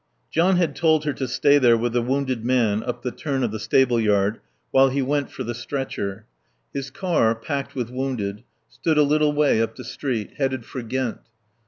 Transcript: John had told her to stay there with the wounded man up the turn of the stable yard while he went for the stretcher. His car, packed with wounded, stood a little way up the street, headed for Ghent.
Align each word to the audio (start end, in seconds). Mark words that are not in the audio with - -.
John 0.31 0.55
had 0.55 0.75
told 0.75 1.05
her 1.05 1.13
to 1.13 1.27
stay 1.27 1.59
there 1.59 1.77
with 1.77 1.93
the 1.93 2.01
wounded 2.01 2.43
man 2.43 2.81
up 2.81 3.03
the 3.03 3.11
turn 3.11 3.43
of 3.43 3.51
the 3.51 3.59
stable 3.59 3.99
yard 3.99 4.39
while 4.71 4.89
he 4.89 4.99
went 5.03 5.29
for 5.29 5.43
the 5.43 5.53
stretcher. 5.53 6.25
His 6.73 6.89
car, 6.89 7.35
packed 7.35 7.75
with 7.75 7.91
wounded, 7.91 8.41
stood 8.67 8.97
a 8.97 9.03
little 9.03 9.31
way 9.31 9.61
up 9.61 9.75
the 9.75 9.83
street, 9.83 10.37
headed 10.37 10.65
for 10.65 10.81
Ghent. 10.81 11.19